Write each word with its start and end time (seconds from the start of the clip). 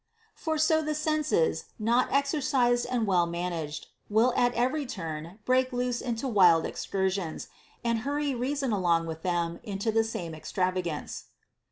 * 0.23 0.25
For 0.33 0.57
so 0.57 0.81
the 0.81 0.95
senses, 0.95 1.65
not 1.77 2.11
exercised 2.11 2.87
and 2.89 3.05
well 3.05 3.27
managed, 3.27 3.85
will 4.09 4.33
at 4.35 4.51
every 4.55 4.87
turn 4.87 5.37
break 5.45 5.71
loose 5.71 6.01
into 6.01 6.27
wild 6.27 6.65
excursions, 6.65 7.49
and 7.83 7.99
hurry 7.99 8.33
reason 8.33 8.71
along 8.71 9.05
with 9.05 9.21
them 9.21 9.59
into 9.61 9.91
the 9.91 10.03
same 10.03 10.33
extravagance. 10.33 11.25